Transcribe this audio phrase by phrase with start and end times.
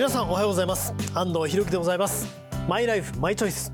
[0.00, 0.94] 皆さんおはようございます。
[1.12, 2.26] 安藤博樹でございます。
[2.66, 3.70] マイライフマイチョイス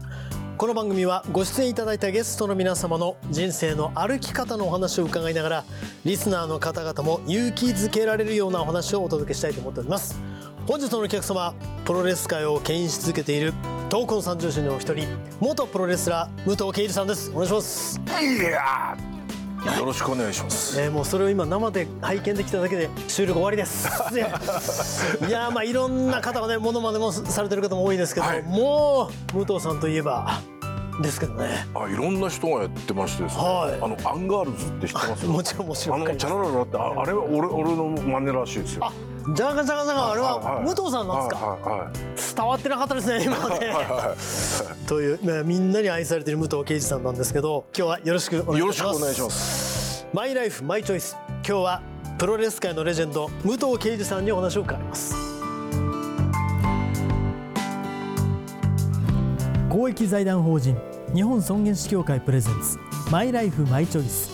[0.59, 5.65] この番組はご出演いただいたゲストの皆様の人生の歩き方のお話を伺いながら
[6.05, 10.21] リスナーの方々も勇気づけられるようなお話をお届けしたいと思っております。
[10.67, 13.53] 本日のお客様プロレス界を牽引し続けている
[13.89, 15.07] 闘魂三重士のお一人
[15.39, 17.31] 元プロレスラー武藤敬司さんです。
[17.31, 18.01] お願いします。
[18.21, 19.16] いや
[19.65, 20.81] よろしくお願いします。
[20.81, 23.89] えー、もうそれを今生で拝見できただけで収録終わりです。
[25.27, 30.41] いやまあいろんな方がねものまねもされてる方も多いですけど、はい、もう武藤さんといえば。
[31.03, 31.67] ですけどね。
[31.75, 33.43] あ、いろんな人がやってましてですね。
[33.43, 35.27] はい、あのアンガールズって知ってます？
[35.29, 36.03] もちろんもちろん。
[36.03, 38.91] あのチャラララってああれは俺俺の真似らしいですよ。
[39.35, 42.43] じゃがじゃがじゃがあれは武藤さんなんですか？
[42.43, 43.73] 伝わってなかったですね今まで。
[44.87, 48.61] という、ね、みんなに愛されている武藤敬司さんなんですけど、今日はよろしくお願いします。
[48.61, 50.07] よろしくお願いします。
[50.13, 51.17] My Life My Choice。
[51.29, 51.81] 今日は
[52.19, 55.15] プロレス界のレジェンド武藤敬司さんにお話を伺います。
[59.69, 60.79] 公益財団法人
[61.15, 62.79] 日本尊厳死協会プレゼンツ
[63.11, 64.31] マイライフマイチョイス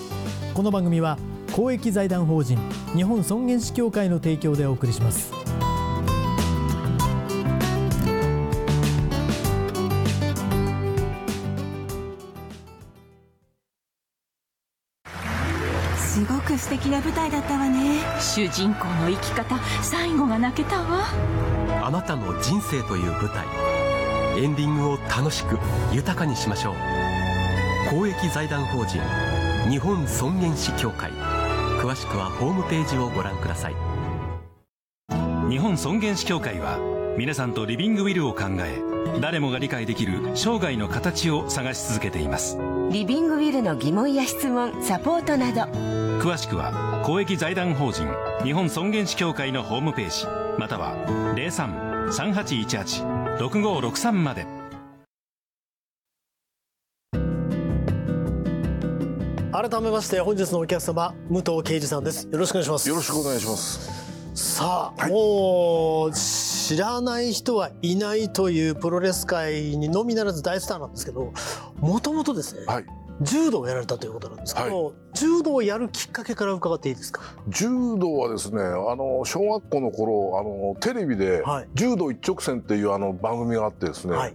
[0.54, 1.18] この番組は
[1.52, 2.58] 公益財団法人
[2.96, 5.30] 日本尊厳死協会の提供でお送りします。
[15.98, 18.00] すごく素敵な舞台だったわね。
[18.18, 21.04] 主人公の生き方最後が泣けたわ。
[21.84, 23.46] あなたの人生という舞台
[24.42, 25.58] エンディングを楽しく
[25.92, 26.74] 豊かにしましょう。
[27.90, 29.00] 公益財団法人
[29.68, 31.12] 日本尊厳死協会
[31.82, 33.74] 詳しくはホームページをご覧ください。
[35.50, 36.78] 日本尊厳死協会は
[37.18, 38.80] 皆さんとリビングウィルを考え
[39.20, 42.56] 誰もが理解できる生涯の形を探し続けています。
[42.92, 45.62] リビングウィルの疑問や質問サポートなど。
[46.22, 48.06] 詳しくは公益財団法人
[48.44, 50.24] 日本尊厳死協会のホームページ
[50.58, 50.94] または
[51.34, 54.46] 03-3818 6563まで
[59.62, 62.26] 改めまして本日のお客様武藤敬司さんです。
[62.26, 62.88] よろしくお願いします。
[62.88, 63.88] よろしくお願いします。
[64.34, 71.32] さあ、はい、もう知らない人はいないというプロレス界にのみならず大スターなんですけど
[71.78, 72.86] もともとですね、はい、
[73.20, 77.22] 柔道をやられたということなんですけど、はい、柔道をやるきっかけから伺っていいですか？
[77.46, 77.68] 柔
[78.00, 84.34] 道はですねあの小学校の頃あのテレビで「柔道一直線」っていうあの番組があってですね、はい、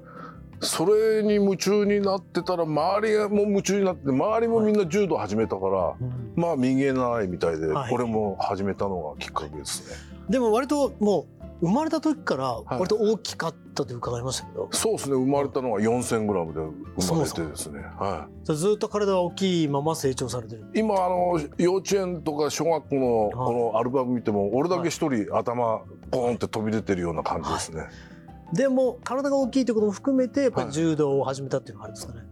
[0.59, 10.17] それに夢中になってたら周りも夢中になって周りもみんな柔道始めたから、はい、まあ右へ習いみたいで、これも始めたのがきっかけですね。
[10.29, 11.27] でも割とも
[11.61, 15.15] う生まれた時から割と大きかったと伺いましたけど、はい、そうですね。
[15.15, 16.59] 生まれたのが4000グラムで
[17.01, 17.79] 生まれてですね。
[17.97, 18.55] はい。
[18.55, 20.65] ずっと体は大きいまま成長されてる。
[20.75, 25.81] 今あの幼稚園とか小学校のこのアルバム見ても俺だけ一人頭
[26.11, 27.89] ポーンって飛び出てるような感じですね、はい
[28.53, 32.25] でも体が大きいということも含めてやっぱり柔道を始めたっていうのがあるんですかね、は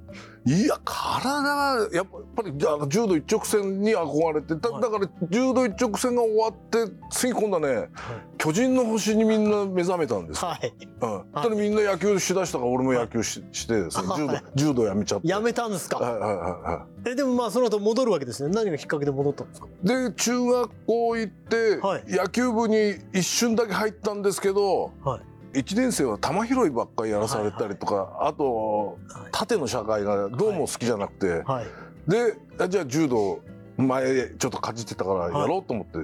[0.45, 2.05] い、いや体はやっ
[2.35, 2.53] ぱり
[2.87, 7.89] 柔道一直線に憧れてだ,、だから柔道一直線が終わって次今度はね、はい、
[8.37, 10.47] 巨人の星にみんな目覚めたんですよ。
[10.47, 10.73] はい。
[11.01, 11.09] うん。
[11.33, 15.27] はい、みんな野球しだしたから俺も野球し,、してですね柔道柔道やめちゃって。
[15.27, 18.53] やめたんですか、はいはいはいはい、えでもまあその後戻るわけですね。
[18.53, 19.67] 何がきっかけで戻ったんですか？
[19.83, 25.21] で中学校行って、野球部に一瞬だけ入ったんですけど、はい
[25.55, 28.97] 1年生は球拾いばっかりやらされたりとか、はいはい、あと
[29.31, 31.43] 縦の社会がどうも好きじゃなくて、はい。
[31.43, 31.65] はい、
[32.07, 32.37] で
[32.69, 33.39] じゃあ柔道
[33.77, 35.99] 前ちょっとかじってたからやろうと思って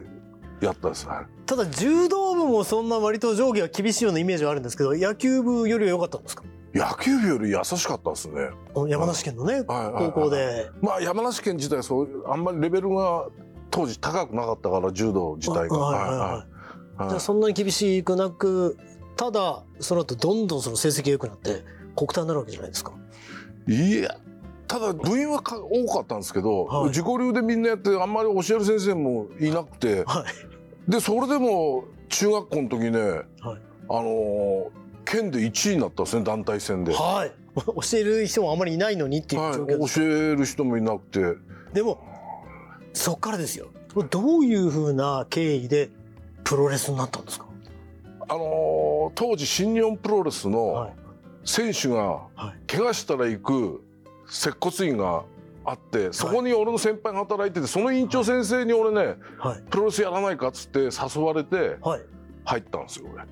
[0.66, 6.44] やったんです、はい、ただ柔道部もそんな割と上下は厳しいようなイメージはあるんですけど野球部よりは良かったんですか？
[6.74, 8.50] 野球部より優しかったですね。
[8.88, 10.70] 山梨県のね、高校で。
[10.82, 13.28] まあ山梨県自体そうあんまりレベルが
[13.70, 16.46] 当時高くなかったから柔道自体が、はいは
[16.98, 17.02] い。
[17.02, 18.78] はい、じゃあそんなに厳しくなく
[19.22, 21.64] ただその後どんどんその成績が良くなって
[21.96, 22.92] 国体になるわけじゃないですか。
[23.68, 24.18] いや
[24.68, 30.26] ただ部員は多かったんですけど、はい、自己流でみんなやってあんまり教える先生もいなくて、は
[30.88, 33.26] い、でそれでも中学校の時ね、はい、
[33.90, 34.72] あの
[35.06, 36.92] 県で1位になったんですね団体戦で。
[36.92, 37.32] はい。
[37.54, 41.36] 教える人もあんまりいないのにっていう状況、はい、教える人もいなくて。
[41.74, 42.02] でも
[42.94, 43.68] そっからですよ。
[44.10, 45.92] どういうふうな経緯で
[46.44, 47.51] プロレスになったんですか？
[48.32, 50.90] あのー、当時新日本プロレスの
[51.44, 52.22] 選手が
[52.66, 53.84] 怪我したら行く
[54.30, 55.26] 接骨院が
[55.66, 61.78] あってそこに俺の先輩が働いててその院長先生に俺ね、はい、プロレスやらないかっつって誘われて
[62.46, 63.26] 入ったんですよ俺。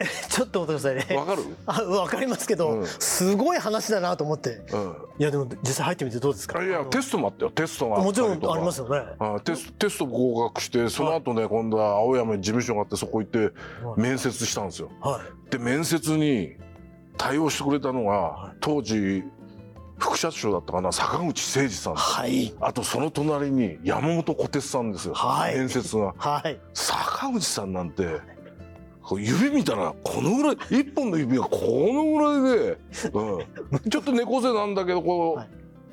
[0.30, 1.16] ちょっと待ってくださいね。
[1.16, 1.42] わかる？
[1.66, 2.86] あわかりますけど、うん。
[2.86, 4.62] すごい話だなと思って。
[4.72, 4.96] うん。
[5.18, 6.62] いやでも実際入ってみてどうですか？
[6.64, 7.50] いやテストもあったよ。
[7.50, 9.02] テストがあったもちろんありますよね。
[9.18, 13.38] あテステスト合格してその後ね今度は青山に事務所があってそこ行って
[13.84, 14.00] はい。
[14.00, 14.90] 面接したんですよ。
[15.02, 15.50] はい。
[15.50, 16.56] で面接に
[17.18, 18.56] 対応してくれたのがはい。
[18.60, 19.22] 当時
[19.98, 22.54] 副社長だったかな坂口誠二さんはい。
[22.62, 25.56] あとその隣に山本小鉄さんですよ、はい。
[25.58, 26.14] 面接が。
[26.16, 26.58] はい。
[26.72, 28.18] 坂口さんなんて
[29.18, 31.58] 指見たらこのぐらい一本の指がこ
[31.92, 32.78] のぐらいで、
[33.12, 35.48] うん、 ちょっと猫背なんだけどこう、はい。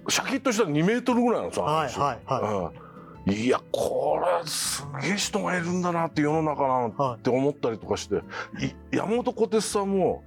[0.09, 1.65] シャキッとしたら2メートルぐらいなんですよ。
[1.65, 2.19] はいはい。
[2.25, 2.71] は
[3.25, 3.33] うん。
[3.33, 10.23] いやこれすげえ人がいるんだなって世の中なはいって思ったりとかして、い山本小鉄さんも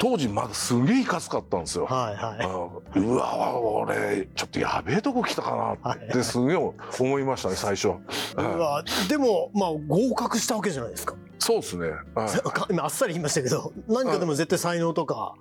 [0.00, 1.84] 当時まだすげえいかつかったんですよ。
[1.84, 7.88] はいはいうわ俺ちょっとやべえとこ来たかなってすげえ思いましたね最初。
[7.88, 7.98] う
[8.38, 11.90] うんわでもまあ合格したわけじゃないですかそうですね。
[12.14, 15.34] はいか今あっさり言いましたけど何かでも絶対才能とか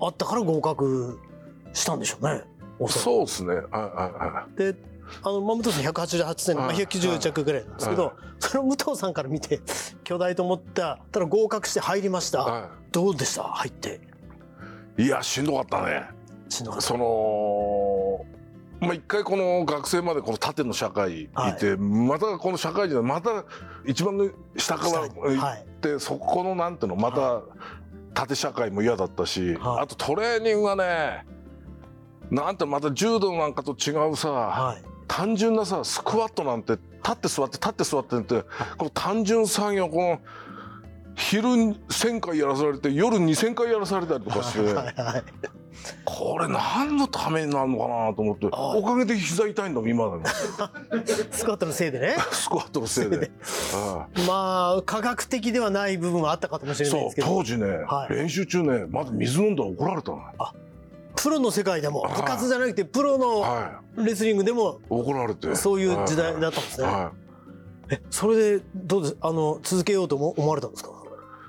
[0.00, 1.18] あったから合格
[1.72, 2.44] したんでしょうね
[2.78, 3.54] おそうですね。
[3.54, 4.56] はいはいはい。
[4.56, 4.76] で
[5.24, 9.60] あの、まあ、武藤さん188センチ、まあ、はい190弱ぐらいなんですけど、はいその武藤さんから見て
[10.04, 13.42] 巨大と思ったただ合格して入りました、はどうでした？
[13.44, 14.00] 入って。
[14.96, 16.08] い、いやしんどかったね。
[16.48, 16.86] しんどかった。
[16.86, 18.24] その
[18.80, 21.28] まあ一回この学生までこの縦の社会い。
[21.58, 23.44] て、はいまたこの社会人また
[23.84, 25.36] 一番の下から下行に。
[25.36, 25.62] はい。
[25.62, 27.42] って、そこのなんていうのまた
[28.14, 29.82] 縦社会も嫌だったし、はい。
[29.82, 31.24] あとトレーニングがね
[32.30, 34.82] なんてまた柔道なんかと違うさ、はい。
[35.06, 40.20] 単純なさスクワットなんて立って座って立って座ってってこの単純作業この
[41.18, 44.60] 昼1,000回やらされて夜2,000回やらされたりとかして。
[44.60, 45.22] はいはい。
[46.04, 48.46] これ何のためになるのかなと思って。
[48.46, 50.20] はいおかげで膝痛いんだ今でも
[51.30, 52.16] スクワットのせいでね。
[52.32, 53.30] スクワットのせいで、
[53.72, 57.28] はまあ科学的ではない部分はあったかもしい、れないですけど。
[57.28, 58.14] 当時ね、はい。
[58.14, 60.22] 練習中ねまず水飲んだら怒られたの。
[61.16, 62.12] プロの世界でもはい。
[62.14, 65.54] 部活じゃなくてプロのはレスリングでもい怒られて。
[65.56, 66.86] そういう時代だったんですね。
[66.86, 67.12] は
[67.90, 70.90] えそれでどうですあの続けようとも思われたんですか？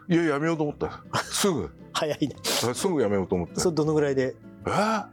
[0.10, 1.04] い、いややめようと思った。
[1.24, 1.70] すぐ。
[1.94, 2.36] 早いね。
[2.44, 4.36] すぐやめようと思ってそれどのぐらいで？
[4.66, 4.70] え？
[4.70, 5.06] ー、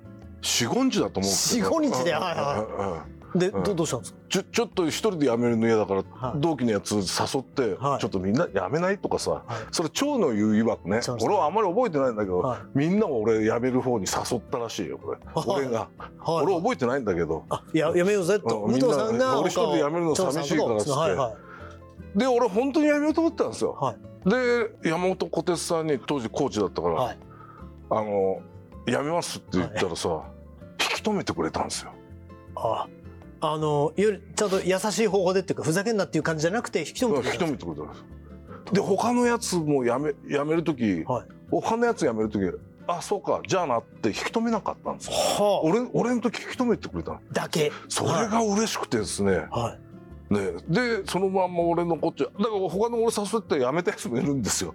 [0.43, 2.13] 四五日だと思う四五日で？
[2.13, 3.05] うんはいは
[3.35, 3.63] いでうん。
[3.65, 4.19] どどうしたんですか？
[4.29, 6.41] ちょちょっと一人で辞めるの嫌だから、はい。
[6.41, 8.01] 同期のやつ誘って、はい。
[8.01, 9.43] ちょっとみんな辞めないとかさ、はい。
[9.73, 12.61] それ長の言う曰くね俺はあんまり覚えてないんだけど、はい。
[12.75, 15.45] みんなが俺辞める方に誘ったらしいよこれ、はい。
[15.47, 16.45] 俺が、はい。
[16.45, 17.45] 俺覚えてないんだけど。
[17.51, 18.63] あいややめようぜと。
[18.63, 20.91] うん武藤さんが俺一人で辞めるの寂しいからっつって。
[20.93, 21.46] はいはい
[22.17, 23.97] で俺本当に辞めようと思ったんですよ、はい。
[24.29, 27.19] で山本小鉄さんに当時コーチだったから「はい。
[27.91, 28.41] あの
[28.87, 30.23] 辞めます」って言ったらさ、
[30.81, 31.93] 引き止めてくれたんですよ。
[32.57, 32.89] あ
[33.41, 38.05] あのいわゆるちゃんと優しい方法でっていうかふざけんなっていう感じじゃなくて引き止め引きてくれた止めてくれたんです
[38.73, 41.27] で他のやつも辞め辞める時、はい。
[41.51, 42.51] 他のやつ辞める時
[42.89, 45.12] あそうかじゃあなって引き止めなかったんですよ。
[45.15, 45.61] はあ。
[45.62, 47.21] 俺俺の時引き止めてくれたの。
[47.33, 47.71] だけ。
[47.89, 49.86] それが嬉しくてですね、はい
[50.28, 54.75] ねでそのまんま俺残っちゃうだから他の俺誘って辞めたやつもいるんですよ。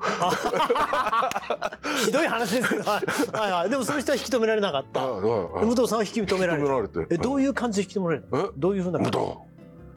[2.06, 2.84] ひどい話ですけど。
[2.84, 3.06] はい
[3.38, 3.70] はいはい。
[3.70, 5.06] でもその人は引き止められなかった。
[5.06, 5.66] はいはいはい。
[5.66, 7.06] 武藤さんは引き止められられて。
[7.10, 8.40] えどういう感じで引き止められるの？
[8.48, 8.52] え？
[8.58, 9.18] どういうふうな武藤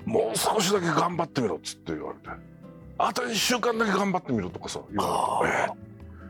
[0.05, 2.29] もう少しだけ頑張ってみろっつって言われて。
[2.99, 5.57] あと1週間だけ頑張ってみろとかさ言われて。
[5.71, 5.75] あ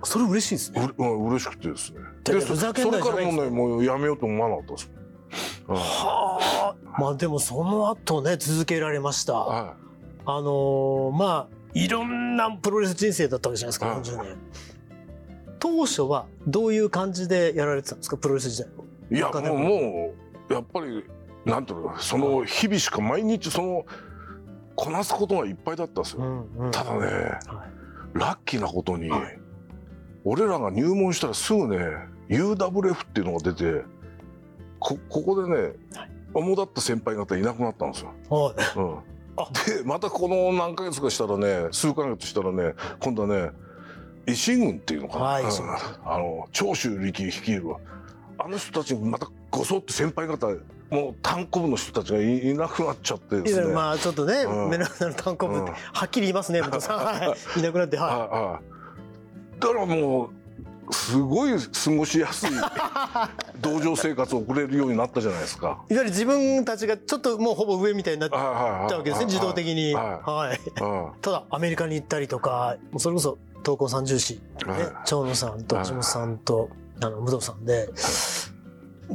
[0.02, 0.80] それ嬉しいですね。
[0.82, 2.00] えううん嬉しくてですね。
[2.24, 4.90] でそれからもうねもうやめようと思わなかったです。
[4.94, 5.03] うん
[5.68, 7.00] はあ。
[7.00, 9.34] まあでもその後ね続けられました。
[9.34, 9.74] は
[10.26, 13.98] あのーまあいろんなプロレス人生だったわけじゃないですかはい。
[13.98, 14.36] 40年。
[15.58, 19.54] 当初はどういう感じでやられてたんですかプロレス時代のい、いやも。
[19.54, 20.14] うも
[20.50, 21.04] うやっぱり
[21.44, 23.86] なんていうのその日々しか毎日その
[24.76, 26.70] こなすことがいっぱいだったんですよ、んうん。
[26.70, 28.18] ただねはい。
[28.18, 29.38] ラッキーなことに、はい。
[30.24, 31.78] 俺らが入門したらすぐね
[32.28, 33.84] UWF っていうのが出て
[34.84, 35.56] こここでね、
[35.94, 36.10] はい。
[36.34, 38.12] 主だった先輩方いなくなったんですよ。
[38.28, 38.78] はい。
[38.78, 38.98] うん。
[39.38, 39.48] あ。
[39.66, 43.50] でまたこの何ヶ月かしたらね数ヶ月したらね今度はね
[44.26, 45.44] 維新軍っていうのかな、うん。
[45.46, 45.54] はい
[46.04, 47.64] あの長州力率いる
[48.36, 50.48] あの人たちにまたごそって先輩方
[50.90, 53.72] もう単行部の人たちがいいなくなっちゃってですね。
[53.72, 54.70] まあちょっとね、うん。
[54.70, 55.74] 目の前の単行部って、うん。
[55.74, 59.60] はっきり言いますね武藤さん、はい、いなくなってははいはい。
[59.60, 60.30] だからもう
[60.90, 62.50] すごい過ごしやすい。
[63.60, 65.82] 道場生活を送れるようになったじゃないですか。
[65.90, 70.60] い、いわゆる自分たちがちょっともうほぼ上みたいになっちゃうわけですね自動的に、はい
[71.20, 74.40] ただアメリカに行ったりとかそれこそ東高三重士、ね
[74.72, 74.92] はい。
[75.06, 76.68] 長野さんとはい橋本さんと
[77.02, 77.88] あの武藤さんで、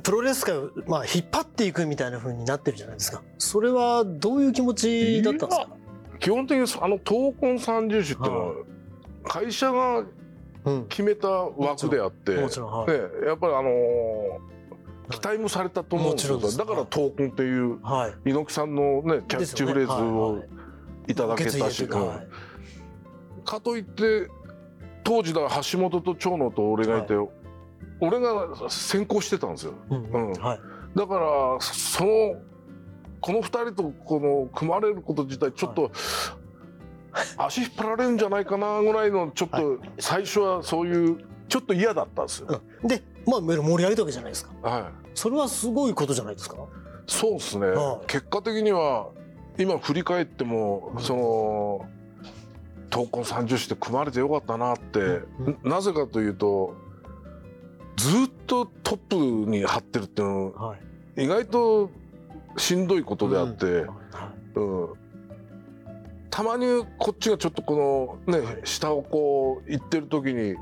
[0.04, 3.22] プロレス界を、まあ、引っ張っていくみたいな風になってるじゃないですか。
[3.38, 5.68] それはどういう気持ちだったんですか？
[6.18, 8.54] い基本的にあの闘魂三重士っていうのは
[9.24, 10.04] 会社が
[10.90, 12.50] 決めた枠であって、ね、やっ
[13.38, 16.38] ぱりあのー、期待もされたと思うんですよ。
[16.40, 20.44] だから「闘魂」っていう、はい、猪木さんの、ね、キャッチフレーズを
[21.08, 24.30] いただけたし、かといって
[25.04, 27.28] 当時だ橋本と長野と俺がいて、はい、
[28.02, 29.74] 俺が先行してたんですよ。
[29.90, 30.60] うん、はい、
[30.96, 32.36] だからその
[33.22, 35.92] この2人とこの組まれること自体ちょっと、
[37.38, 42.62] 足引っ張られるんじゃないかなぐらいのちょっと最初はそういうちょっと嫌だったんですよ。
[42.82, 44.52] うん、でまあ盛り上げたわけじゃないですか。
[44.62, 44.84] はい。
[45.16, 46.56] それはすごいことじゃないですか？
[47.08, 47.68] そうですね。
[47.68, 49.10] はい、結果的には
[49.58, 51.90] 今振り返っても、その
[52.90, 56.76] 闘魂三十種で組まれてよかったなって、うん、なぜかというと
[57.98, 59.16] ずっとトップ
[59.50, 60.76] に張ってるっていうのは、は
[61.18, 61.90] い、意外と
[62.58, 63.86] しんどいことであって、
[64.56, 64.94] うん、うん、
[66.30, 70.58] たまにこっちがちょっとこのね下をこう行ってる時に例え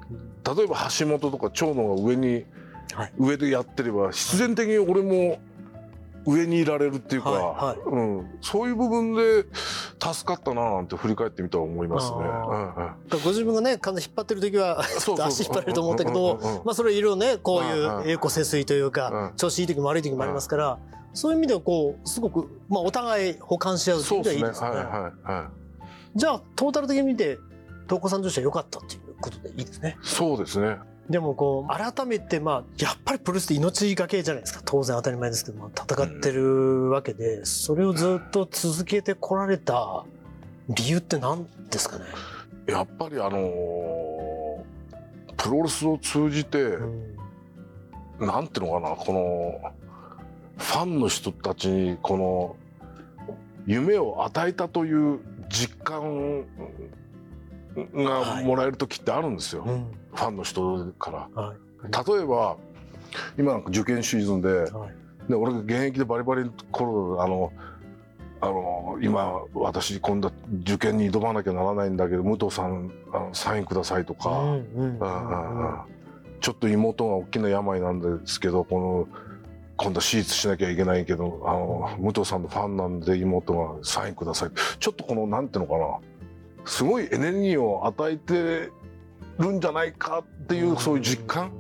[0.67, 2.45] ば橋本とか長野が上に、
[2.93, 5.39] はい、上でやってれば必然的に俺も
[6.27, 9.45] 上にいられるっていうか、はいはい、うん、そういう部分で
[10.03, 12.17] 助かったななんて振り返ってみたら思いますね。
[12.17, 14.81] うん、ご自分がね体引っ張ってる時は
[15.25, 20.79] 足引っ張れると思ったけど、まあそれいろいろねこういう栄枯節水というか、調子いい時も悪い時もありますから、
[21.13, 24.69] そういう意味ではこうすごくまあお互い補完し合うっていうのはいいですね。
[24.69, 24.85] はいはい
[25.31, 25.49] は
[26.15, 27.39] い、じゃあトータル的に見て
[27.87, 29.97] 東子さんとしては良かったっていうことでいいですね。
[30.01, 30.77] そうですね。
[31.09, 34.61] でもこう改めてまあやっぱりプロレスって命がけじゃないですか。
[34.65, 40.03] 当然当たり前ですけども戦ってるわけで、それをずっと続けてこられた
[40.69, 42.05] 理由って何ですかね？
[42.65, 44.63] やっぱりあのー、
[45.37, 47.15] プロレスを通じて、うん、
[48.19, 49.73] なんていうのかなこの
[50.57, 52.55] ファンの人たちにこの
[53.65, 56.43] 夢を与えたという実感
[57.93, 61.41] がもらえる時ってあるんですよ、はいうん、ファンの人から。
[61.41, 61.57] はい、
[62.17, 62.57] 例えば
[63.37, 64.87] 今なんか受験シーズンで,、は
[65.27, 67.51] い、で俺が現役でバリバリの頃あの
[68.39, 70.31] あの今私今度
[70.61, 74.59] 受験に挑まなきゃならないんだけど武藤さんあのサインくださいとか、
[76.39, 79.21] ちょっと妹が大きな病なんですけどこの
[79.75, 85.99] 今度手術しなきゃいけないけどあの武藤さんのファンなんで妹がサインくださいちょっとこのなんていうのかな
[86.67, 88.69] すごいエネルギーを与えて
[89.39, 91.51] るんじゃないかっていうそういう実感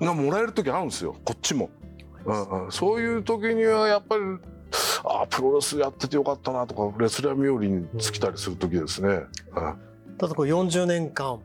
[0.00, 1.16] がもらえる時あるんですよ。
[1.24, 1.70] こっちも、
[2.24, 4.22] うんうん、そういう時にはやっぱり
[5.04, 9.26] ああプロレスやっててよかったなとかレスラー冥利に尽きたりする時ですね、うん、
[10.18, 11.40] ただこう40年間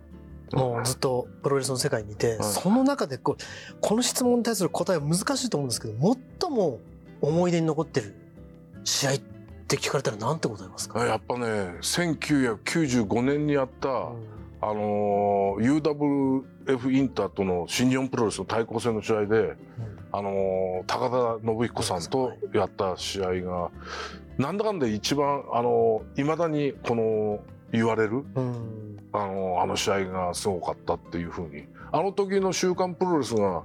[0.53, 6.79] もうずっとプロレスの世界にいて、うん、その中でこうこの質問に対する答えは難しいと思うんですけど最も
[7.21, 8.15] 思い出に残ってる
[8.83, 9.11] 試合
[9.77, 11.05] って聞かれたら何て答えますか？
[11.05, 11.45] やっぱね
[11.81, 13.95] 1995年にやった、うん、
[14.61, 19.57] あの UWF インターとの新日本プロレスの対抗戦の試合で、うん、
[20.11, 23.71] あの高田信彦さんとやった試合が、
[24.37, 27.39] なんだかんだ一番あの未だにこの
[27.71, 31.65] 言われる、うん、あのあの試合がすごかったっていうふうに。
[31.93, 33.63] あの時の「週刊プロレス」が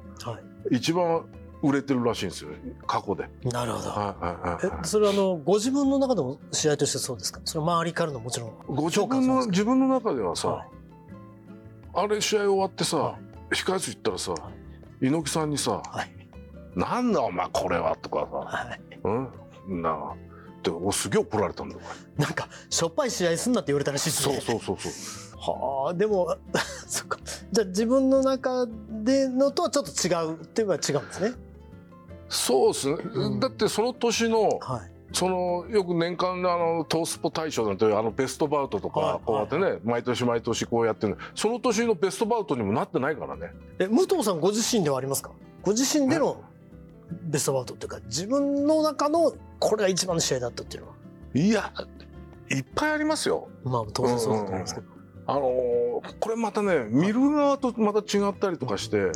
[0.72, 1.26] 一番
[1.68, 2.50] 売れてるらしいんですよ。
[2.86, 3.28] 過去で。
[3.44, 3.88] なるほど。
[3.90, 4.16] は
[4.62, 7.40] いはい、それはあのご自分の中でも試合としてそうですか？
[7.44, 8.52] それ周りからのもちろん。
[8.68, 10.68] ご自分の自分の中ではさ、はい、
[11.94, 13.18] あれ試合終わってさ、は
[13.50, 14.38] い、控室行ったらさ、は
[15.02, 16.28] い、猪木さんにさ、はい、
[16.74, 18.80] なんだお前これはとかさ、はい、
[19.68, 19.82] うん？
[19.82, 20.14] なあ。
[20.58, 21.76] っておすげえ怒られたんだ
[22.16, 24.40] なんかしょっぱい試合すんなって言われたらしいですね。
[24.40, 25.38] そうそうそうそう。
[25.38, 26.34] はあでも
[26.88, 27.18] そっか。
[27.52, 28.66] じゃあ自分の中
[29.04, 31.34] でのとはちょっと違うっていうのは違うんですね
[32.28, 43.52] そうですね、うん、だってその年の、はい、そのよく年間のあのトースポ大賞なんてあのベストバウトとかこうやってね、毎年毎年こうやってるその年のベストバウトにもなってないからね。
[43.78, 45.30] え武藤さんご自身ではありますか？
[45.62, 46.42] ご自身での
[47.22, 50.94] ベストバウトっていうか自分の中のこれが一番の試合だったっていうのは？
[51.34, 51.72] いや
[52.50, 53.48] いっぱいありますよ。
[53.62, 54.95] まあ当然そうだと思いますけど、うんうん
[55.28, 59.12] あのー、これまたね見る側とまた違ったりとかして、はい、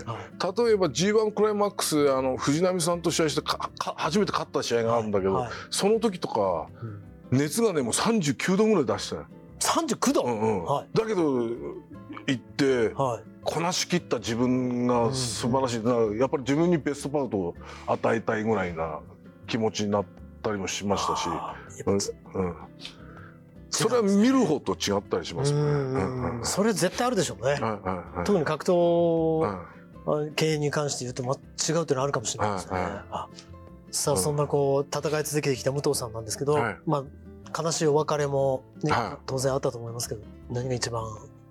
[0.66, 3.42] 例えば G1 クライマックスあの藤波さんと試合して
[3.96, 6.66] 初めて勝った試合があるんだけど、はいはい、その時とか、
[7.30, 9.16] うん、熱がねもう39度ぐらい出して。
[9.60, 10.64] 39度、うんうん。
[10.64, 11.42] はい、だけど
[12.26, 17.54] 行って、はい、こなしきった自分が素晴らしい、うん、やっぱり自分にベストパートを
[17.86, 19.00] 与えたいぐらいな
[19.46, 20.04] 気持ちになっ
[20.42, 21.28] たりもしましたし。
[21.86, 22.54] うん
[23.70, 25.60] それは見る方と違ったりしますね。
[26.42, 27.58] それ絶対あるでしょうね。
[28.24, 29.58] 特に格闘
[30.34, 32.78] 経営に関して言うと、ま、違うっていうのはあるかもしれないですね。
[33.92, 37.04] さあ、そんなこう戦い続けてきた武藤さんなんですけど、ま
[37.52, 38.92] あ悲しいお別れもね、
[39.26, 41.02] 当然あったと思いますけど、何が一番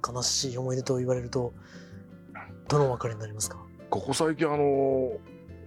[0.08, 1.54] 悲しい思い出と言われると
[2.70, 3.58] どのお別れになりますか？
[3.90, 5.12] ここ最近あの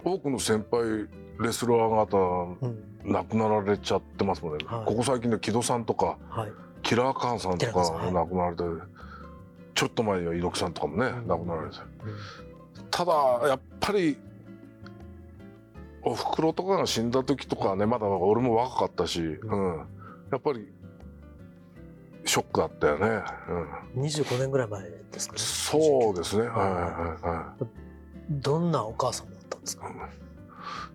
[0.03, 1.07] 多くの先輩
[1.39, 2.57] レスラー方、
[3.03, 8.81] 亡くなられちゃってますもんね、はい、ここ最近で木戸さんとか、はい、キラーカーンさんとか亡くなられて、はい、
[9.75, 13.13] ちょっと前には猪木さんとかもね、うん、亡くなられて、うん、ただ
[13.47, 14.17] やっぱり
[16.03, 19.77] おふくろとかが死んだ時とかねまだ俺も若かったし、うん、
[20.31, 20.67] やっぱり
[22.25, 23.21] ショックだったよね。
[23.95, 24.81] うん、25年ぐらい前
[25.11, 25.39] ですかね。
[25.39, 26.43] そうですね。
[26.43, 27.65] はいはいはい。
[28.29, 29.91] どんなお母さんだったんですか？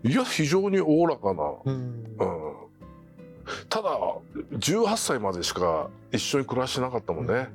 [0.02, 1.42] いや非常におおらかな。
[1.64, 2.38] うん、うん、
[3.68, 3.98] ただ
[4.52, 7.48] 18歳までしか一緒に暮らしてなかったもんね。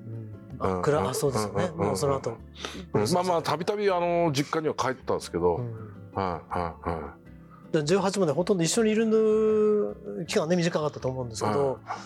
[0.59, 1.69] うん、あ、暮ら、あ、そうですよね。
[1.75, 2.37] もうその後。
[2.93, 5.55] まあまあたびたびあの実家には帰ったんですけど。
[6.13, 7.23] はいはいはい。
[7.81, 11.97] 18までほとんど一緒にいる期間ね短かったと思うんですけど、やっ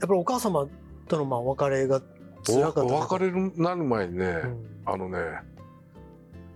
[0.00, 0.66] ぱりお母様
[1.06, 2.00] とのまあお別れが
[2.46, 5.18] 辛かったお別れになる前にね、うん、あのね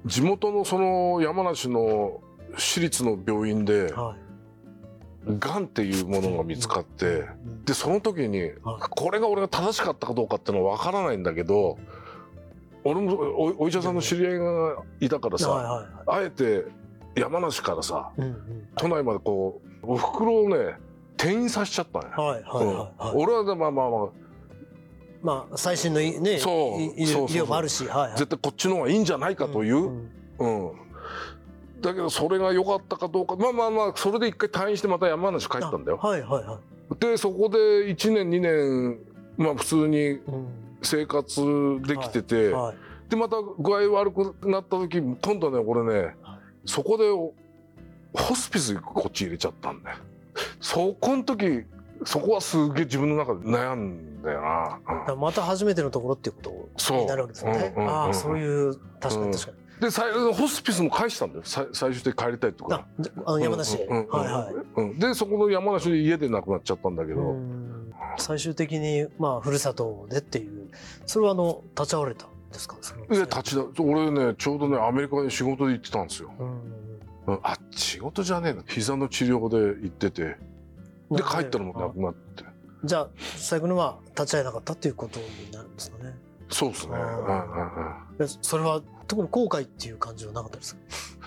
[0.06, 2.23] 地元のその山梨の
[2.56, 4.16] 私立の病院で、は
[5.26, 11.78] い、がんっていうものが見つかって、うん、でその時に、これが俺が正しかったかどうかっていうのは分からないんだけど
[12.84, 16.66] 俺もお医者さんの知り合いがいたからさ、あえて
[17.16, 18.11] 山梨からさ、
[18.76, 20.76] 都内までこうおふくろをね
[21.16, 24.08] 転院させちゃったね、はいはい俺はまあまあまあ。
[25.23, 26.82] まあ最新のねそう。
[26.82, 30.04] 医療もあるし、はいはい、絶対こっちの方がいいんじゃないかという、
[30.38, 30.73] うん、
[31.88, 33.37] だけどそれが良かったかどうか。
[33.37, 35.99] まあまあまあそれで一回退院してまた山梨帰ったんだよ。
[35.99, 36.59] はいはいは
[36.93, 37.59] い、でそこで
[37.95, 38.99] 1年2年
[39.37, 40.21] まあ普通に
[40.83, 42.76] 生活できてて、はいはい、
[43.11, 46.14] でまた具合悪くなった時今度ね俺ね
[46.64, 49.97] そこでホスピスこっち入れちゃったんだよ。
[50.61, 51.64] そこの時
[52.05, 57.81] そこはすげえ自分の中で悩んだよな、うん、また初めてのところっていうことになるわけですよね、う。
[57.81, 61.42] んうん、ああそういう確かに確かに、で最ホスピスも返したんだよ。
[61.44, 62.87] 最最終的に帰りたいとか。
[63.27, 63.77] あの山梨。
[63.77, 64.81] で、はいはい。
[64.81, 67.37] うん、でそこの山梨で家で亡くなっちゃったんだけど。
[68.16, 70.70] 最終的にまあふるさとでっていう。
[71.05, 72.77] それはあの立ち会われたですか？
[73.11, 76.31] いや立ちだ俺ねちょうどねアメリカに仕事で行ってたんですよ、
[77.27, 78.62] うん、あ仕事じゃねえな。
[78.66, 80.37] 膝の治療で行ってて。
[81.11, 82.44] で帰ったのもなくなって。
[82.85, 86.14] じゃあ最後には立ち会えなかったっていうことになるんですかね。
[86.51, 86.94] そうですね、
[88.18, 90.75] うん、それは特に後悔っていう感じはなかったです。
[90.75, 90.81] か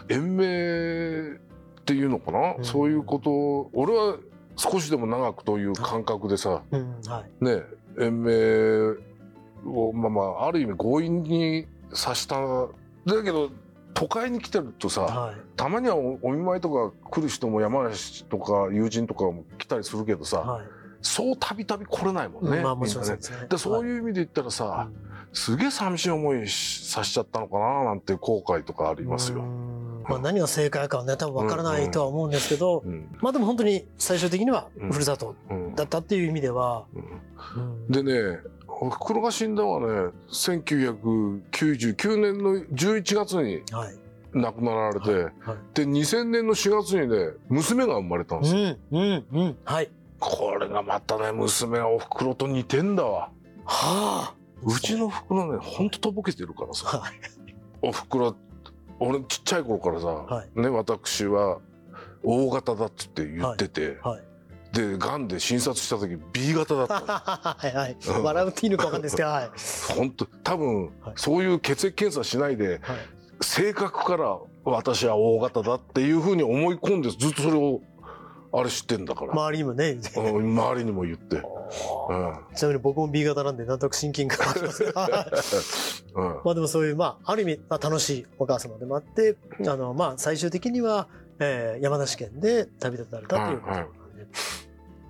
[0.10, 3.70] 延命っていうのかな、うん、そういうこと？
[3.74, 4.18] 俺は
[4.56, 7.64] 少しでも長くという感覚でさ、うんはい、ね
[8.00, 8.98] 延命
[9.66, 12.36] をまあまあある意味強引にさした。
[13.06, 13.50] だけど
[13.94, 20.66] 都会に来てるとさ、はい、たまにはお見舞いとか来る人も山梨とか友人とかも来たりするけどさ、はい、
[21.02, 22.62] そうたびたび来れないもんね。
[22.62, 23.48] まあ、もちろんそうですね。
[23.50, 24.88] でそういう意味で言ったらさ、はい、
[25.38, 29.44] すげえ寂しい思いさしちゃったのかななんて後悔とかありますよ。
[30.10, 32.92] まあ、何が正解かはね多分わからないとは思うんですけど、うん。
[32.92, 35.36] うん、まあでも本当に最終的にはふるさと
[35.76, 36.86] だったっていう意味では。
[37.56, 43.62] うん、でねおふくろが死んだのはね1999年の11月に
[44.34, 45.24] 亡くなられて、はい。
[45.24, 45.32] はい、
[45.76, 48.62] で2000年の4月にね娘が生まれたんですよ。
[48.62, 49.58] うんうんうん。
[49.64, 53.30] はい、これがまたね娘がおふくろと似てんだわ。
[53.70, 54.80] はあ、う。
[54.80, 57.12] ちのふくろねほんととぼけてるからさ、はい、
[57.82, 58.36] おふくろ
[59.00, 61.60] 俺ちっちゃい頃からさ、はい、ね私は
[62.24, 64.24] 大型だっつって言ってて、はい、
[64.76, 69.50] でがんで診察した時 B 型だったはいはい、笑うっていいのか分かんないですけど、はい、
[69.96, 72.98] 本当多分、そういう血液検査しないで、はい、
[73.42, 77.82] 性格から私は O 型だっていうふうに思い込んでずっとそれを
[78.54, 79.34] あれ知ってんだから。
[79.34, 81.44] 周りにもね、うん、周りにも言って、うん、
[82.56, 86.04] ちなみに僕も B 型なんでなんとなく親近感があります。
[86.16, 89.36] うん、まあでもそういうまあある意味、まあ、楽しいお母様でもあって
[89.68, 91.08] あのまあ最終的には、
[91.40, 93.92] えー、山梨県で旅立たれたということなんで、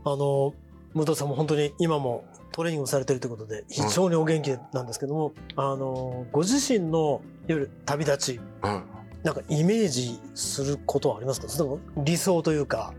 [0.03, 0.53] あの
[0.93, 8.83] 武藤さんも本当に今もトレーニングされてるということで非常にお元気なんですけども、うん、あのご自身のいわゆる旅立ち、うん、
[9.23, 11.47] なんかイメージすることはありますか？
[11.47, 12.93] それとも理想というか、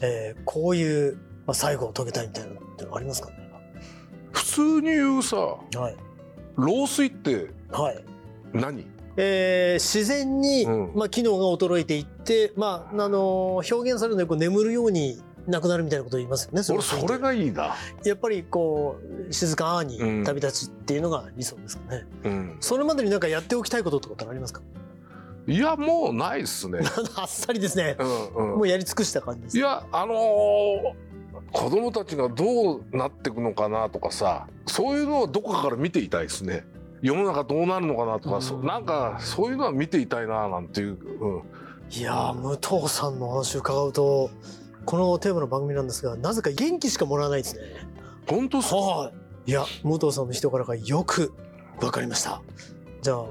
[0.00, 1.18] えー、こういう
[1.52, 3.36] 最後を遂げたいみたいなってのありますかね？
[4.32, 5.58] 普通に言うさ、は
[5.90, 5.96] い、
[6.56, 7.50] 老衰って
[8.52, 16.62] 何、はいえー、自然に、うん、まあ、機能が衰えていって、まあ、あの表現されるのはこう眠るようになくなるみたいなこと言いますよね。
[16.70, 17.76] 俺それがいいな。
[18.04, 18.96] やっぱりこ
[19.28, 22.06] う静かに旅立ちっていうのが理想ですかね。
[22.24, 24.62] うん、それまでになんかやっておきたいこととかありますか？
[25.46, 26.80] いやもうないっすね。
[27.16, 27.96] あっさりですね。
[27.98, 29.58] うんうん、もうやり尽くした感じです。
[29.58, 30.94] いやあのー、
[31.52, 36.66] 子供たちがどうなっていくのかなとかさそういうのをどこかから見ていたいですね。
[37.02, 41.42] 世の中どうなるのかなとか、うん、なんかそういうのは見ていたいななんていう、うん、
[41.90, 44.30] いや武藤さんの話伺うと
[44.86, 47.62] このテーマの番組なんですがなぜか元気しかもらわないですね。
[48.26, 49.12] 本当ですか、は
[49.46, 51.34] い、いや武藤さんの人柄がよく
[51.82, 52.40] わかりました。
[53.02, 53.28] じゃあ、はい、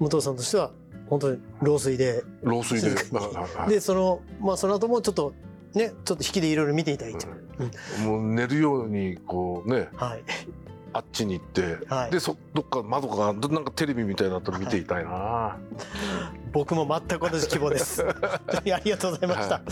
[0.00, 0.72] 武藤さんとしては
[1.12, 2.24] 本当に老衰で。
[2.42, 5.34] 老衰で、 でそのまあその後もちょっと
[5.74, 7.26] ねちょっと引きでいろいろ見ていただいて、
[7.98, 10.22] うん、もう寝るようにこうね、はい、
[10.94, 18.02] あっちに行って、はい、でそどっか窓かなんかテレビみたいなの見ていたいな、はい、僕も全く同じ希望です。
[18.08, 19.62] ありがとうございました、はい、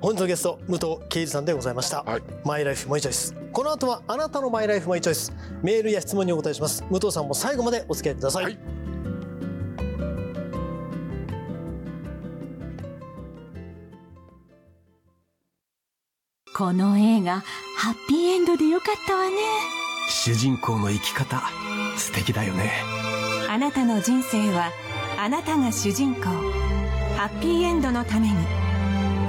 [0.00, 2.04] 本日のゲスト武藤敬司さんでございました、
[2.44, 3.32] マイライフマイチョイス。
[3.52, 5.32] この後はあなたのマイライフマイチョイス。
[5.62, 6.82] メールや質問にお答えします。
[6.90, 8.83] 武藤さんも最後までお付き合いください
[16.56, 17.42] この映画
[17.76, 19.34] ハッピーエンドでよかったわね。
[20.08, 21.42] 主人公の生き方
[21.96, 22.70] 素敵だよね。
[23.50, 24.70] あなたの人生は
[25.18, 26.26] あなたが主人公。
[27.16, 28.36] ハッピーエンドのために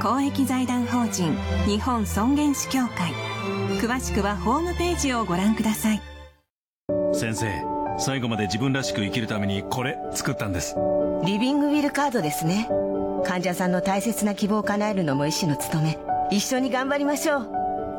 [0.03, 1.35] 公益財団法人
[1.65, 3.11] 日本尊厳死協会。
[3.81, 6.01] 詳しくはホームページをご覧ください。
[7.11, 7.51] 先生
[7.97, 10.75] 最後まで自分らしく生きるためにこれ作ったんです。
[11.25, 12.69] リビングウィルカードですね。
[13.25, 17.51] 患者さんの大切な希望を叶えるのも医師の務め一緒に頑張りましょう。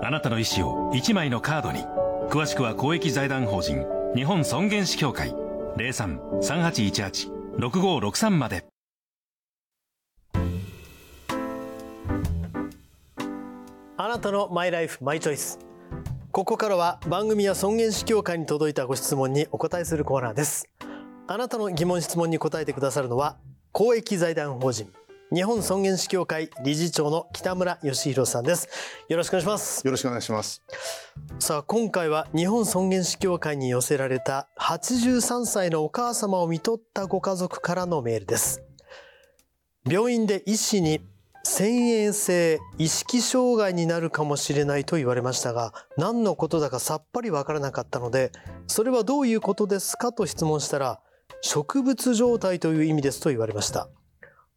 [0.02, 1.84] あなたの意思を1枚のカードに。
[2.28, 5.34] 詳しくは公益財団法人日本尊厳死協会。
[5.76, 8.64] 03-3818-6563まで。
[13.98, 15.58] あなたのマイライフマイチョイス。
[16.32, 20.68] ここからは番組や尊厳死協会に届いたご質問にお答えするコーナーです。
[21.28, 23.36] あなたの疑問質問に答えてくださるのは
[23.72, 24.92] 公益財団法人
[25.34, 28.68] 日本尊厳死協会理事長の北村義弘さんです。
[29.08, 29.84] よろしくお願いします。
[29.84, 30.62] よろしくお願いします
[31.40, 38.62] さあ今回は日本尊厳死協会に寄せられた83歳のお母様を看取ったご家族からのメールです。
[39.84, 41.00] 病院で医師に
[41.44, 48.32] 遷延性意識障害になるかもしれないと言われましたが何のことだかさっぱりわからなかったので
[48.66, 51.00] それはどういうことですかと質問したら
[51.42, 53.88] 植物状態という意味ですと言われました。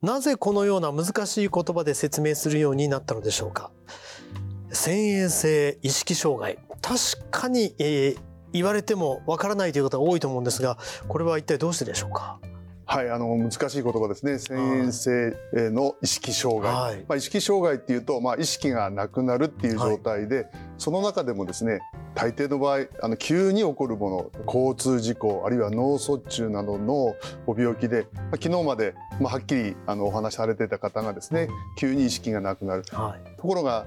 [0.02, 3.72] なぜこのような難しい言葉で説明するようになったのでしょうか？
[4.72, 6.58] 先鋭性意識障害。
[6.82, 6.98] 確
[7.32, 8.18] かに、えー、
[8.54, 10.78] 言われてもわからないという方が多いと思うんですが
[11.10, 12.40] これは一体どうしてでしょうか？
[12.92, 14.34] はい、あの難しい言葉ですね。
[14.34, 16.74] 遷延性の意識障害。
[16.74, 20.50] はい、まあ意識障害っていうと、まあ意識がなくなるっていう状態で、はい、
[20.80, 21.82] その中でもですね、
[22.16, 31.48] 大抵の場合、あの急に起こるもの、交通事故あるいは脳卒中などのご病気で、まあ、昨日までまあはっきりあのお話しされていた方がですね、
[31.78, 32.84] 急に意識がなくなる。
[32.92, 33.86] はい、ところが、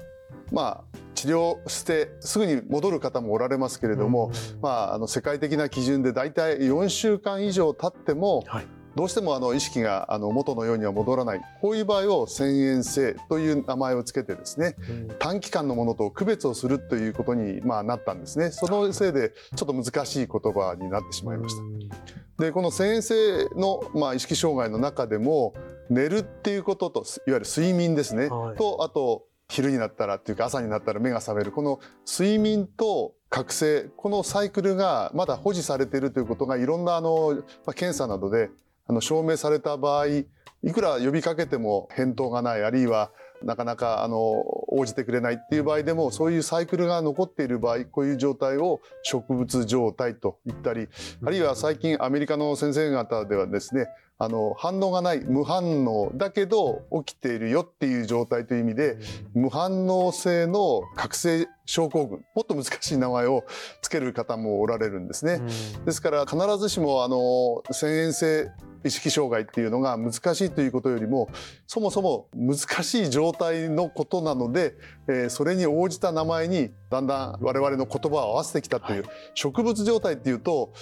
[0.53, 11.41] まあ治療してすぐに戻る方もおられますけれども、まあ、あの世界的な基準で大体4週間以上経っても、はいどうしてもあの意識があの元のようには戻らない。
[11.61, 14.75] こういう場合を遷延性という名前をつけてですね、
[15.19, 18.51] 短期間のものと区別をするということにまあなったんですね。
[18.51, 22.43] そのせいでちょっと難しい言葉になってしまいました。
[22.43, 25.53] でこの遷延性のまあ意識障害の中でも
[25.89, 31.51] 寝るっていうことといわゆる睡眠ですね、はい、とあと昼になったらっていうか朝になったら目が覚める。
[31.51, 38.49] この睡眠と覚醒このサイクルがまだ保持されているということがいろんなあの、まあ、検査などで
[38.87, 40.25] あの証明された場合い
[40.71, 43.11] くら呼びかけても返答がないあるいは
[43.43, 50.87] なかなかあの応じてくれないっていう場合でもそういうサイクルが残っている場合こういう状態を植物状態と言ったり
[51.25, 53.87] あるいは最近アメリカの先生方ではですね
[54.19, 58.97] あの反応がない無反応だけど起きているよっていう状態という意味で
[59.33, 63.43] 無反応性の覚醒症候群もっと難しい名前を
[63.81, 65.41] 付ける方もおられるんですね。
[65.85, 68.49] ですから必ずしもあの遷延性
[68.83, 71.29] 意識障害っていうのが難しいということよりも
[71.67, 74.75] そもそも難しい状態のことなので、
[75.07, 80.73] えー、それに応じた名前にだんだん我々の言葉を合わせてきたという、はい、植物状態っていうと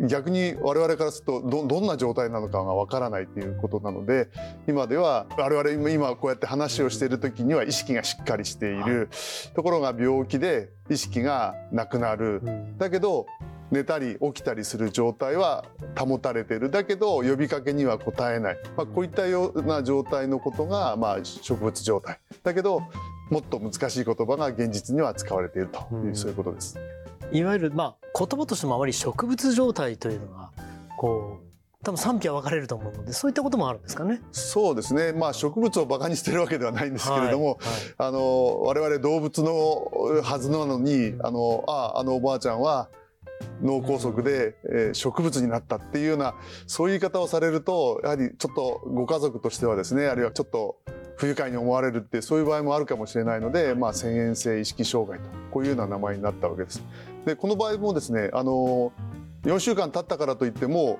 [0.00, 4.28] 逆に我々からするとどどんな状態なのかがわからないということなので
[4.68, 9.08] 今では我々今こうやって話をしている時には意識がしっかりしている、はい、
[9.54, 13.26] ところが病気で意識がなくなる、うん、だけど
[13.70, 15.64] 寝たり起きたりする状態は
[15.96, 22.82] 保たれてるだけど呼びかけには応えない、まあ、こういったような状態のことが、まあ、植物状態だけど
[23.30, 26.78] もっと難しい言葉が現実には使われているという、うん、そういうことです。
[27.30, 30.50] いわゆる、まあ、言葉としてもあまり植物状態というのが
[30.96, 31.48] こう
[31.84, 34.20] 多分賛否は分かれると思うのでそういったこともあるんですかね。
[34.32, 35.12] そうですね。
[35.12, 37.58] まあ植物をバカにしてるわけではないんですけれども、はいはい、
[37.98, 42.88] あの我々動物のはずなのにあのああのおばあちゃんは
[43.62, 46.34] 脳梗塞で、え、植物になったっていうような
[46.66, 50.76] そういう言い方をされるとやはりちょっとご家族としてはですねあるいはちょっと
[51.16, 56.82] 不愉快に思われるってそういう場合もあるかもしれないので、まあ、遷延性意識障害とこういうような名前になったわけです。
[57.26, 58.92] でこの場合もですねあの
[59.42, 60.98] 4週間経ったからといっても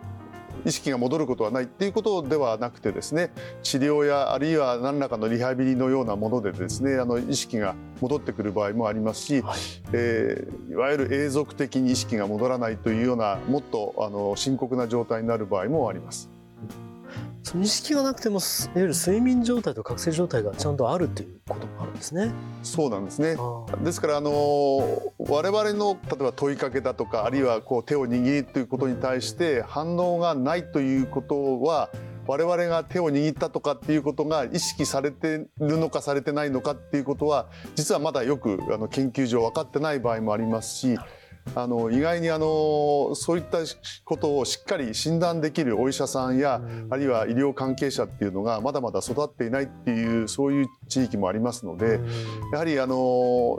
[0.65, 3.31] 意識が戻ることはないっていうことではなくてですね
[3.63, 9.59] 治療やあるいは何らかのリハビリのようなものでですねあの意識が戻ってくる場合もありますし、はい、
[9.93, 16.38] えー、いわゆる永続的に意識が戻らないというようなもっとあの深刻な状態になる場合もあります。
[17.49, 22.31] その意識がなくてもいわゆる睡眠状態と覚醒状態がちゃんとあるということもあるんですね。
[22.63, 23.39] そうなんですね。
[23.83, 24.31] ですからあの
[25.17, 31.89] 我々の例えば問いかけだとかあるいはこう手を握りということに対して反応がないということは
[32.27, 40.99] 我々が手を握ったとかっていうことが意識されてるのかされてないのかっていうことは実はまだよくあの研究上分かってない場合もありますし
[41.55, 43.59] あの意外にあのそういった
[44.05, 52.01] ことをしっかり診断できるお医者さんや、あるいは医療関係者っていうのがまだまだ育っていないっていうそういう地域もありますので、
[52.53, 52.95] やはりあの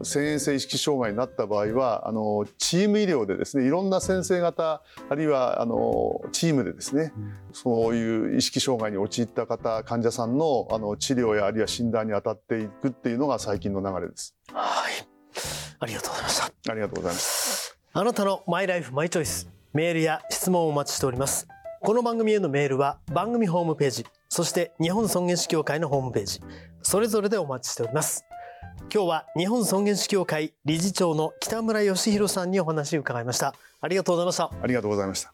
[0.04, 7.13] 遷延性意識障害になった場合はあのチーム医療でですねいろんな先生方あるいはあのチームでですね、
[7.54, 14.36] そういう意識障害に陥った方患者さんのあの治療やあるいは診断に当たっていくっていうのが最近の流れです。
[14.54, 15.10] はい
[15.82, 16.71] ありがとうございました。
[16.71, 17.38] ありがとうございます。
[17.91, 19.49] あなたのマイライフマイチョイス。
[19.73, 21.47] メールや質問をお待ちしております。
[21.82, 26.39] この番組へのメールは番組ホームページそして日本尊厳死協会のホームページ。
[26.84, 28.25] それぞれでお待ちしております。
[28.93, 33.56] 今日は日本尊厳死協会理事長の北村義弘さんにお話を伺いました。
[33.82, 34.52] ありがとうございました。
[34.62, 35.34] ありがとうございました。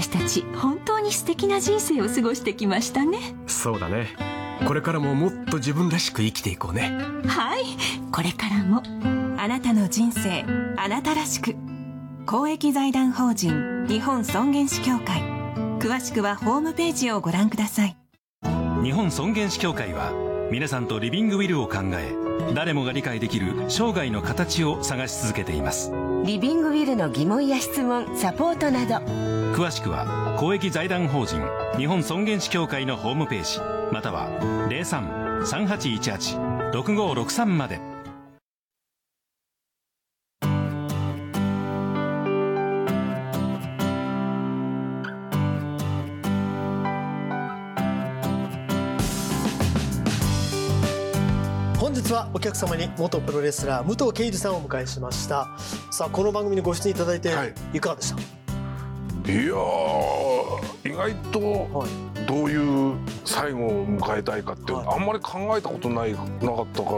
[0.00, 3.18] 私たち本当に素敵な人生を過ごしてきましたね。
[3.46, 4.08] そうだね。
[4.66, 6.96] これからももっと自分らしく生きていこうね。
[7.26, 7.64] はい。
[8.10, 8.82] これからも。
[9.36, 10.44] あなたの人生
[10.78, 11.54] あなたらしく。
[12.24, 15.20] 公益財団法人日本尊厳死協会。
[15.80, 17.96] 詳しくはホームページをご覧ください。
[18.82, 20.12] 日本尊厳死協会は
[20.50, 22.14] 皆さんとリビングウィルを考え
[22.54, 25.92] 誰もが理解できる生涯の形を探し続けています。
[26.24, 29.29] リビングウィルの疑問や質問サポートなど
[29.60, 31.42] 詳しくは公益財団法人
[31.76, 33.60] 日本尊厳死協会のホームページ
[33.92, 34.30] または
[34.70, 37.78] 03-3818-6563まで。
[51.78, 55.50] 本日はお客様に元プロレスラー武藤敬司さんをお迎えしました。
[55.90, 57.28] さあこの番組にご出演いただいて
[57.74, 57.80] い。
[57.80, 58.39] かがでした、はい
[59.30, 59.54] いや
[60.84, 61.86] 意外と
[62.26, 66.90] どういう最後を迎えたいかってあんまり考えたことないなかったか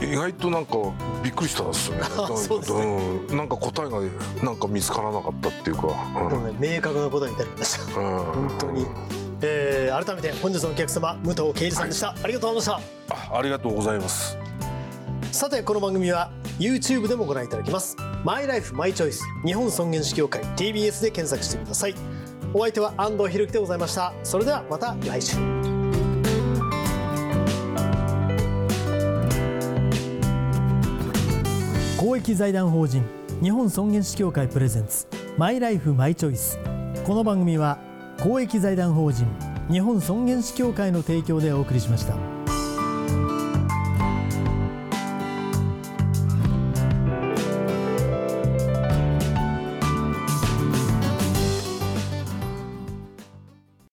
[0.00, 0.74] ら意外となんか
[1.22, 1.98] びっくりしたですね。
[2.36, 2.82] そうですね、
[3.28, 4.00] うん、なんか答えが
[4.42, 5.86] なんか見つからなかったっていうか、
[6.30, 8.86] うん、ね、明確な答えになりました、うん、本当に、
[9.42, 13.14] えー、改めて本日のお客様武藤敬司さんでした、はい、ありがとうございました。
[13.34, 14.36] あありがとうございます。
[15.30, 17.96] さてこの番組は YouTube でもご覧いただけます
[18.26, 21.94] マイライフマイチョイス日本尊厳死協会 TBS で検索してください。
[22.52, 24.12] お相手は安藤博樹でございました。
[24.24, 25.36] それではまた来週。
[31.96, 33.04] 公益財団法人
[33.40, 35.06] 日本尊厳死協会プレゼンツ
[35.38, 36.58] マイライフマイチョイス
[37.04, 37.78] この番組は
[38.20, 39.24] 公益財団法人
[39.70, 42.35] 日本尊厳死協会の提供でお送りしました。